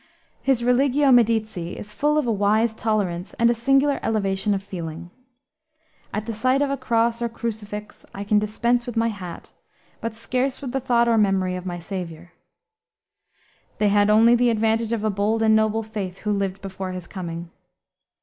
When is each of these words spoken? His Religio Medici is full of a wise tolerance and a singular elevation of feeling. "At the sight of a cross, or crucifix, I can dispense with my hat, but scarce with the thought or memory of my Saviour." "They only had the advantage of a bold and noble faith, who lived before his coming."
His 0.41 0.63
Religio 0.63 1.11
Medici 1.11 1.77
is 1.77 1.93
full 1.93 2.17
of 2.17 2.25
a 2.25 2.31
wise 2.31 2.73
tolerance 2.73 3.35
and 3.35 3.51
a 3.51 3.53
singular 3.53 3.99
elevation 4.01 4.55
of 4.55 4.63
feeling. 4.63 5.11
"At 6.11 6.25
the 6.25 6.33
sight 6.33 6.63
of 6.63 6.71
a 6.71 6.75
cross, 6.75 7.21
or 7.21 7.29
crucifix, 7.29 8.03
I 8.11 8.23
can 8.23 8.39
dispense 8.39 8.87
with 8.87 8.97
my 8.97 9.09
hat, 9.09 9.51
but 9.99 10.15
scarce 10.15 10.59
with 10.59 10.71
the 10.71 10.79
thought 10.79 11.07
or 11.07 11.19
memory 11.19 11.55
of 11.55 11.67
my 11.67 11.77
Saviour." 11.77 12.31
"They 13.77 13.91
only 13.95 14.31
had 14.31 14.39
the 14.39 14.49
advantage 14.49 14.91
of 14.91 15.03
a 15.03 15.11
bold 15.11 15.43
and 15.43 15.55
noble 15.55 15.83
faith, 15.83 16.17
who 16.21 16.31
lived 16.31 16.63
before 16.63 16.93
his 16.93 17.05
coming." 17.05 17.51